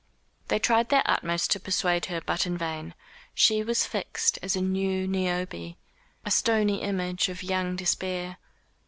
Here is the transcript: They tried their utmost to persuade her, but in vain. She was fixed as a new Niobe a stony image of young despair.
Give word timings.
They 0.47 0.57
tried 0.57 0.89
their 0.89 1.03
utmost 1.05 1.51
to 1.51 1.59
persuade 1.59 2.07
her, 2.07 2.21
but 2.25 2.47
in 2.47 2.57
vain. 2.57 2.95
She 3.35 3.61
was 3.61 3.85
fixed 3.85 4.39
as 4.41 4.55
a 4.55 4.59
new 4.61 5.05
Niobe 5.07 5.75
a 6.25 6.31
stony 6.31 6.81
image 6.81 7.29
of 7.29 7.43
young 7.43 7.75
despair. 7.75 8.37